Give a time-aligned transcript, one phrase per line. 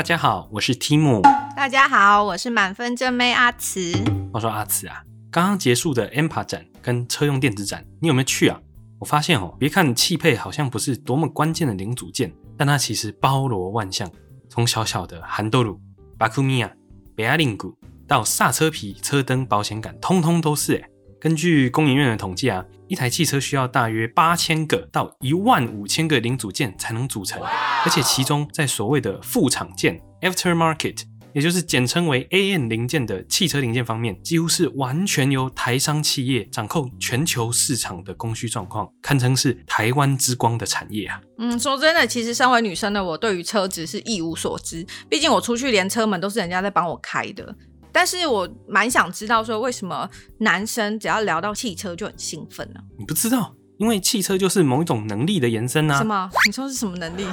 [0.00, 1.20] 大家好，我是 Tim。
[1.54, 3.92] 大家好，我是满分正妹阿慈。
[4.32, 8.58] 话说阿慈啊，刚刚结束的 MPA 展跟车用电子展，你有没有去啊？
[8.98, 14.10] 我发现哦，别看汽配好像不是多么关键的零组件，但它其实包罗万象，
[14.48, 15.78] 从小小的韩多鲁、
[16.16, 16.72] 巴库米亚、
[17.14, 17.76] 贝亚林古
[18.08, 20.89] 到刹车皮、车灯、保险杆，通通都是诶。
[21.20, 31.02] 根据工研院的统计啊，一台汽车需要大约八千个到一万五千个零组件才能组成，而且其中在所谓的副厂件 （aftermarket），
[31.34, 41.20] 也就是简称为 AM 零件的汽车零件方面，几乎是完全由台商企业掌控全球市场的供需状况，堪称是台湾之光的产业啊。
[41.36, 47.54] 嗯，说真的，其实身为女生的我，对于车子是一无所知，毕竟我出去连车门都是人家在帮我开的。
[47.92, 52.80] 但是我蛮想知道，说为什么男生只要聊到汽车就很兴奋呢？
[52.98, 55.98] 你不知道，因为汽车就是某一种能力的延伸啊。
[55.98, 56.30] 什么？
[56.46, 57.24] 你说是什么能力？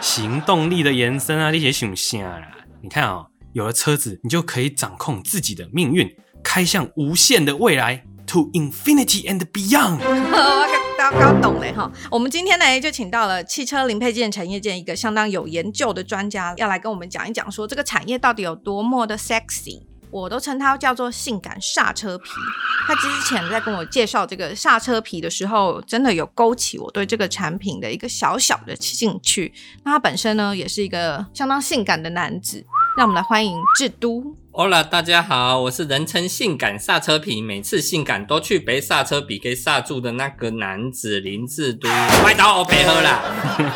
[0.00, 1.50] 行动力的延伸啊！
[1.50, 2.48] 那些想象啦。
[2.82, 6.10] 你看啊、哦，有了车子，你就可以掌控自己的命运，
[6.42, 9.98] 开向无限的未来，to infinity and beyond。
[11.00, 11.90] 我刚刚懂嘞哈。
[12.10, 19.82] 我们今天呢，就请到了汽车零配件产业界一个相当有研究的专家，要来跟我们讲一讲，说这个产业到底有多么的 sexy。
[20.10, 22.30] 我都称它叫做性感刹车皮。
[22.86, 29.52] 他之前在跟我介绍这个刹车皮的时候，真的有勾起我对这个产品的一个小小的兴趣。
[29.84, 32.64] 那他本身呢，也是一个相当性感的男子。
[32.96, 34.34] 让我们来欢迎志都。
[34.50, 41.88] Hola，大家好，我是人称性感刹车皮，每次性感都去被刹车皮给刹住的那个男子林志都。
[42.20, 43.22] 快到我配合啦！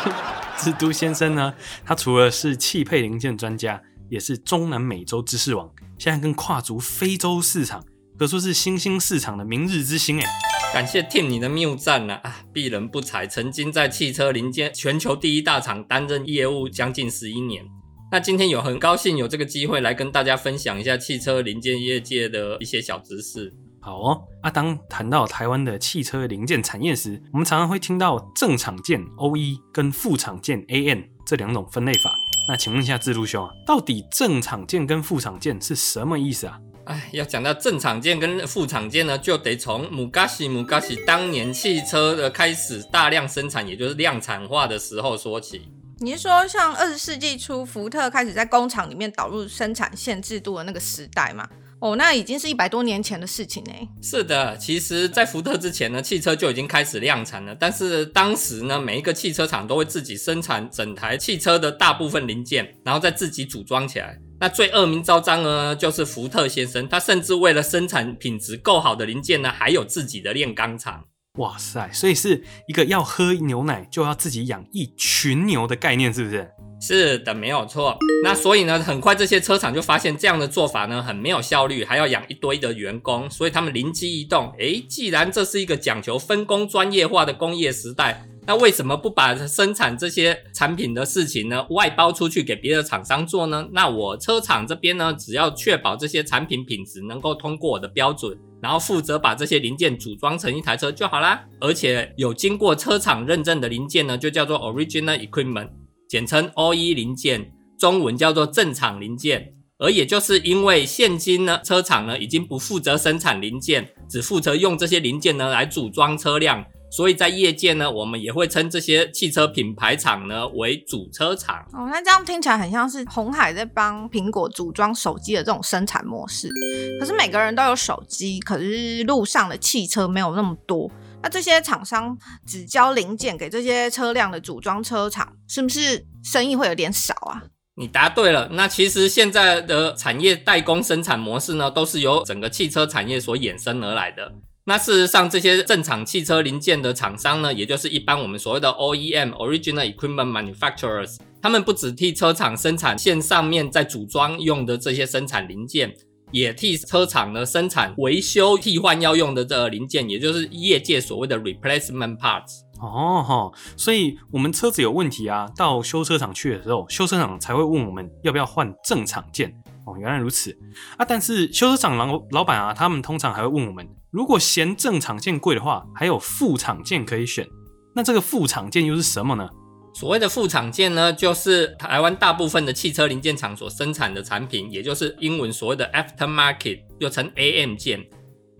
[0.59, 1.53] 智都先生呢，
[1.85, 5.69] 他除了是汽配零件专家，也是中南美洲知识王。
[5.97, 7.83] 现在更跨足非洲市场，
[8.17, 10.25] 可说是新兴市场的明日之星哎！
[10.73, 12.19] 感谢 Tim 你的谬赞啊！
[12.23, 17.65] 啊，鄙人不才，曾经在汽车零件全球第一大厂担任业务将近十一年。
[18.11, 23.53] 那今天有很高兴有这个机会来跟大家分享一下汽车零件业界的一些小知识。
[23.79, 32.11] 好哦，啊，当谈到台湾的汽车零件产业时，我们常常会听到正厂件 OE 跟副厂件 AN 这两种分类法。
[32.47, 36.59] 那请问一下志路兄啊，到底正厂件跟副厂件是什么意思啊？
[36.85, 45.67] 哎，要讲到正厂件跟副厂件呢，就得从姆嘎西姆嘎西当年汽车的开始大量生产，也就是量产化的时候说起。
[45.97, 51.49] 你是说像二十世纪初福特开始在工厂里面导入生产线制度的那个时代吗？
[51.85, 53.71] 哦，那已经是一百多年前的事情呢。
[54.01, 57.53] 是的，其实，在福特之前呢，汽车就已经开始量产了。
[57.53, 64.17] 但是当时呢，每一个汽车厂都会自己生产整台汽车的大部分零件，然后再自己组装起来。
[64.39, 71.05] 那最恶名昭彰呢，就是福特先生，他甚至为了生产品质够好的零件呢，还有自己的炼钢厂。
[71.37, 76.49] 哇塞，所以是一个要喝牛奶就要自己养一群牛的概念，是不是？
[76.87, 77.97] 是的，没有错。
[78.23, 93.67] 那所以呢，很快这些车厂就发现这样的做法呢，很没有效率，还要养一堆的员工，所以他们灵机一动，诶，既然这是一个讲求分工专业化的工业时代，那为什么不把生产这些产品的事情呢，外包出去给别的厂商做呢？
[93.71, 101.45] 那我车厂这边呢，只要确保这些产品品质能够通过我的标准，然后负责把这些零件组装成一台车就好啦。
[101.59, 105.69] 而且有经过车厂认证的零件呢，就叫做 Original Equipment。
[106.07, 109.53] 简称 OE 零件，中文叫做正厂零件。
[109.77, 121.57] 而也就是因为现今呢，车厂呢已经不负责生产零件，只负责用这些零件呢来组装车辆，所以在业界呢，我们也会称这些汽车品牌厂呢为主车厂。
[121.73, 126.49] 哦，那这样听起来很像是红海在帮苹果组装手机的这种生产模式。
[126.97, 130.89] 可是每个人都有手机，可是路上的汽车没有那么多。
[131.25, 137.41] 那这些厂商只交零件给这些车辆的组装车厂，是不是生意会有点少啊？
[137.77, 138.47] 你答对了。
[138.51, 144.33] 那其实现在的产业代工生产模式呢，都是由整个汽车产业所衍生而来的。
[144.65, 155.95] 那事实上，这些正厂汽车零件的厂商呢，也就是一般我们所谓的 OEM（Original Equipment Manufacturers），他们不只替车厂生产线上面在组装用的这些生产零件。
[156.31, 162.61] 也替车厂呢生产维修替换要用的这个零件，也就是业界所谓的 replacement parts。
[162.81, 169.53] 哦吼，所以我们车子有问题啊，到修车厂去的时候，修车厂才会问我们要不要换正厂件。
[169.85, 170.51] 哦，原来如此
[170.97, 171.05] 啊！
[171.07, 177.47] 但是修车厂老老板啊，他们通常还会问我们，如果嫌正厂件贵的话，还有副厂件可以选。
[177.93, 179.47] 那这个副厂件又是什么呢？
[179.95, 188.05] 所谓的副厂件呢，就是台湾大部分的汽车零件厂所生产的产品，也就是英文所谓的 aftermarket，又称 AM 件。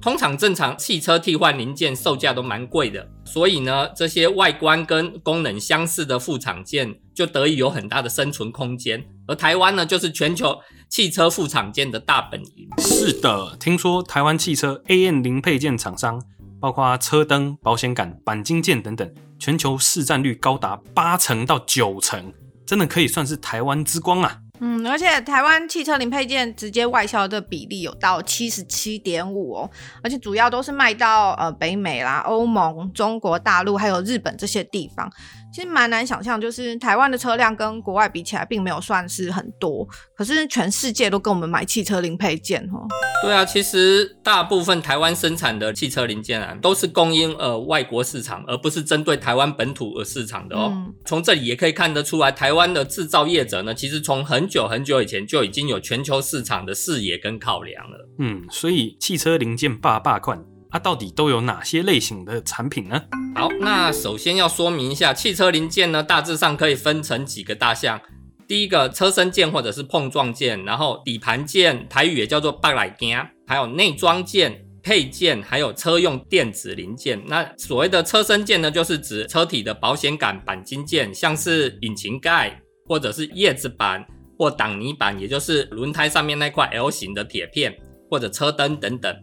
[0.02, 9.04] 通常正常汽车替换零件售价都蛮贵的，所以呢，这些外观跟功能相似的副厂件就得以有很大的生存空间。
[9.28, 10.58] 而台湾呢，就是全球
[10.90, 12.70] 汽车副厂件的大本营。
[12.78, 16.22] 是的，听说台湾汽车 AM 零配件厂商，
[16.66, 19.08] 包括车灯、保险杆、钣金件等等，
[19.38, 22.34] 全球市占率高达八成到九成，
[22.66, 24.40] 真的可以算是台湾之光啊！
[24.60, 29.70] 嗯，而且台湾汽车零配件直接外销的比例有到七十七点五哦，
[30.02, 35.08] 而且主要都是卖到呃北美啦、欧盟、中国大陆还有日本这些地方。
[35.56, 42.86] 其实蛮难想象，就是台湾的车辆跟国外比起来，并没有算是很多，可是全世界都跟我们买汽车零配件哦。
[43.24, 50.69] 对啊，其实大部分台湾生产的汽车零件啊，都是供应呃外国市场，而不是针对台湾本土的市场的哦。
[50.74, 50.94] 嗯。
[51.06, 58.10] 从这里也可以看得出来，台湾的制造业者呢，其实从很久很久以前就已经有全球市场的视野跟考量了。
[58.19, 60.44] 嗯，所以汽车零件霸霸冠。
[60.75, 63.01] 它到底都有哪些类型的产品呢？
[63.33, 67.98] 好，那首先要说明一下，汽车零件呢，大致上可以分成几个大项。
[68.45, 77.24] 第一个，车身件或者是碰撞件，然后底盘件，台语也叫做八来件，还有内装件、配件，还有车用电子零件。
[77.25, 84.06] 那所谓的车身件呢，就是指车体的保险杆、钣金件，像是引擎盖，或者是叶子板
[84.38, 87.74] 或挡泥板，也就是轮胎上面那块 L 型的铁片，
[88.12, 89.16] 或者车灯等等。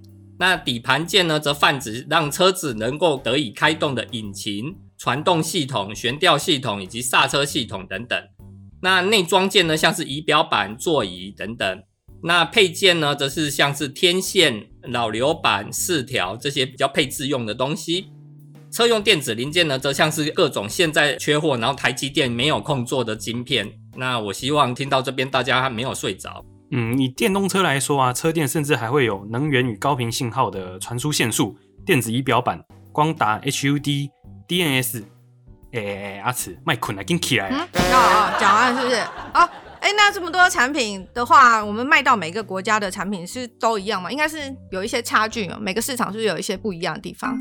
[0.43, 8.21] 那底盘件呢，则泛指让车子能够得以开动的引擎、传动系统、悬吊系统以及刹车系统等等。
[8.81, 11.83] 那内装件呢，像是仪表板、座椅等等。
[12.25, 18.09] 那配件呢，则是像是天线、扰流板、饰条这些比较配置用的东西。
[18.73, 23.73] 车用电子零件呢，则像是各种现在缺货，然后台积电没有空做的晶片。
[23.97, 26.45] 那我希望听到这边大家还没有睡着。
[26.75, 31.55] 嗯，以电动车来说啊，车电甚至还会有能源与高频信号的传输线束、
[31.85, 34.09] 电子仪表板、光达、HUD、
[34.49, 35.03] DNS。
[35.73, 37.49] 哎哎哎，阿慈，麦捆来跟起来。
[37.51, 38.97] 嗯，哦哦，讲完是不是？
[39.35, 39.49] 哦，
[39.81, 44.11] 哎，那这么多产品的话，我们卖到每个国家的产品是都一样吗？
[44.11, 47.35] 应该是有一些差距嘛，每个市场是不是有一些不一样的地方？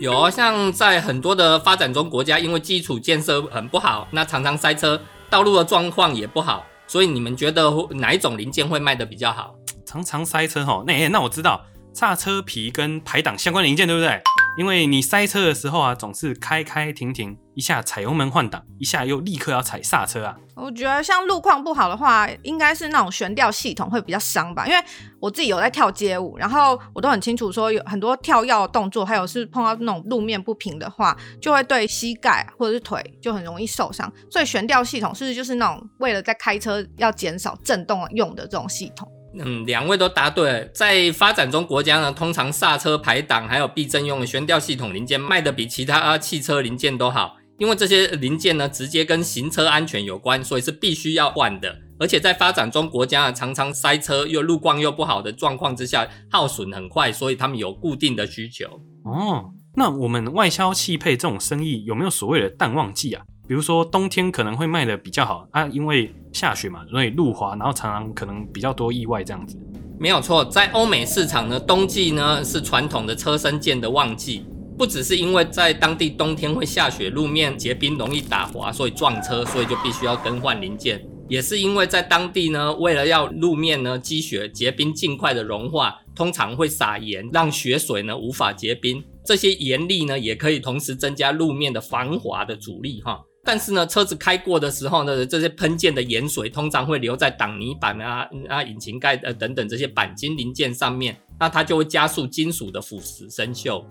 [0.00, 5.00] 有，像在很多的发展中国家，因为基础建设很不好，那常常塞车，
[5.30, 6.66] 道路的状况也不好。
[6.86, 9.54] 所以你们觉得哪一种零件会卖的比较好？
[9.86, 14.20] 常常塞车吼，那、欸、那我知道，刹车皮跟排档相关零件，对不对？
[14.58, 20.36] 因为你塞车的时候啊，总是开开停停，一下踩油门换挡，一下又立刻要踩刹车啊。
[20.56, 24.66] 我觉得像路况不好的话，应该是那种悬吊系统会比较伤吧。
[24.66, 24.84] 因为
[25.20, 34.12] 我自己有在跳街舞，然后我都很清楚说有很多跳跃动作，还有是碰到那种路面不平的话，就会对膝盖或者是腿就很容易受伤。
[34.30, 39.08] 所以悬吊系统是不是就是那种为了在开车要减少震动用的这种系统？
[39.36, 40.64] 嗯，两位都答对了。
[40.66, 51.76] 在发展中国家呢，通常刹车排挡还有避震用的悬吊系统零件卖的比其他汽车零件都好，因为这些零件呢，直接跟行车安全有关，所以是必须要换的。
[51.98, 58.80] 而且在发展中国家啊，常常塞车又路况又不好的状况之下，耗损很快，所以他们有固定的需求。
[59.04, 63.22] 哦，那我们外销汽配这种生意有没有所谓的淡旺季啊？
[63.46, 69.56] 比如说冬天可能会卖的比较好啊，因为下雪嘛，所以路滑，然后常常可能比较多意外这样子。
[70.00, 74.44] 没有错，在欧美市场呢，冬季呢是传统的车身件的旺季，
[74.76, 93.22] 不只是因为在当地冬天会下雪，路面结冰容易打滑，所以撞车，所以就必须要更换零件，也是因为在当地呢，为了要路面呢积雪结冰尽快的融化，通常会撒盐，让雪水呢无法结冰，这些盐粒呢也可以同时增加路面的防滑的阻力哈。
[93.46, 103.84] 但是呢，车子开过的时候呢，这些喷溅的盐水通常会留在挡泥板啊、啊引擎盖呃等等这些钣金零件上面，那它就会加速金属的腐蚀生锈。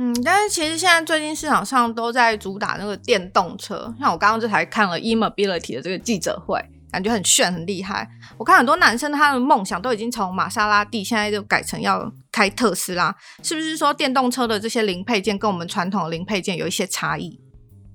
[0.00, 8.08] 嗯，但是其实现在最近市场上都在主打那个电动车，像我刚刚这才看了 E-Mobility 的这个记者会，感觉很炫很厉害。
[8.36, 13.12] 我看很多男生他的梦想都已经从玛莎拉蒂现在就改成要开特斯拉，
[13.42, 17.40] 是不是说电动车的这些零配件跟我们传统的零配件有一些差异？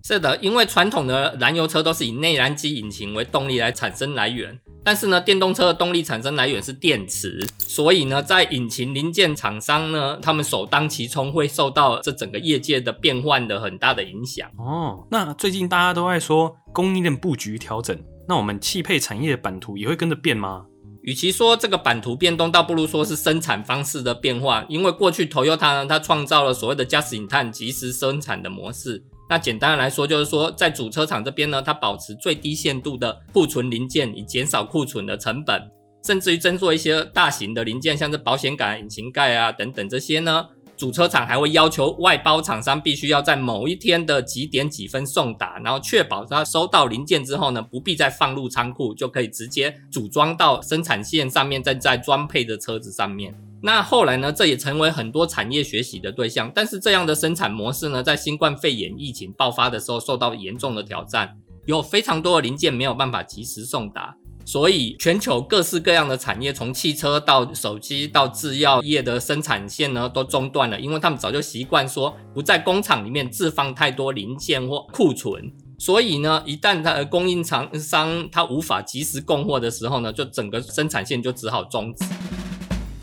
[0.06, 14.52] 是的，因为传统的燃油车都是以内燃机引擎为动力来产生来源，但是呢，电动车的动力产生来源是电池，所以呢，在引擎零件厂商呢，他们首当其冲会受到这整个业界的变换的很大的影响。
[14.58, 20.66] 哦，那最近大家都在说供应链布局调整，那我们汽配产业的版图也会跟着变吗？
[21.04, 29.02] 与其说这个版图变动，倒不如说是生产方式的变化，因为过去 Toyota 呢，它创造了所谓的 Just in Time 即时生产的模式。
[29.34, 35.60] 那简单来说，就是说在主车厂这边呢，它保持最低限度的库存零件，以减少库存的成本，
[36.06, 40.46] 甚至于增做一些大型的零件，像是保险杆、引擎盖啊等等这些呢，
[40.78, 53.34] 主车厂还会要求外包厂商必须要在某一天的几点几分送达，然后确保他收到零件之后呢，不必再放入仓库，就可以直接组装到生产线上面，再在装配的车子上面。
[53.66, 56.52] 那后来呢，这也成为很多产业学习的对象。
[56.54, 82.04] 但是这样的生产模式呢，在新冠肺炎疫情爆发的时候，受到严重的挑战，有非常多的零件没有办法及时送达，所以全球各式各样的产业，从汽车到手机到制药业的生产线呢，都中断了，因为他们早就习惯说不在工厂里面置放太多零件或库存，所以呢，一旦它的供应厂商它无法及时供货的时候呢，就整个生产线就只好终止。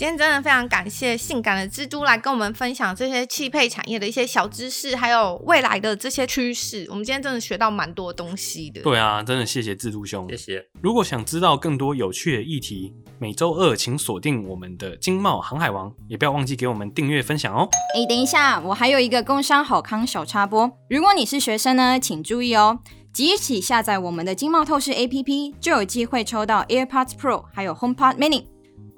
[0.00, 6.86] 今天真的非常感谢性感的蜘蛛来跟我们分享这些汽配产业的一些小知识，还有未来的这些趋势。
[6.88, 8.80] 我们今天真的学到蛮多东西的。
[8.80, 10.64] 对啊，真的谢谢蜘蛛兄，谢谢。
[10.80, 17.68] 如果想知道更多有趣的议题，每周二请锁定我们的经贸航海王，也不要忘记给我们订阅分享哦。
[17.94, 20.72] 哎，等一下，我还有一个工商好康小插播。
[20.88, 22.78] 如果你是学生呢，请注意哦，
[23.12, 28.44] 即日起下载我们的经贸透视 APP，就有机会抽到 AirPods Pro 还有 HomePod Mini。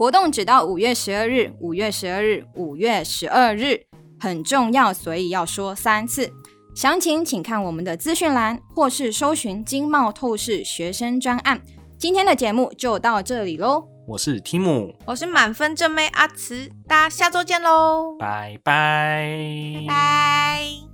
[0.03, 3.83] 活动只到五月十二日，五月十二日，五月十二日
[4.19, 6.29] 很重要，所以要说三次。
[6.75, 11.63] 详情请看我们的资讯栏，或是搜寻“经贸透视学生专案”。
[11.97, 13.85] 今天的节目就到这里喽。
[14.09, 20.92] 我是 Tim，我是满分正妹阿慈，大家下周见喽，拜拜，拜拜。